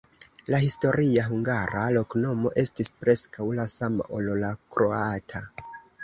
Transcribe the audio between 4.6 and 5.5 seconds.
kroata.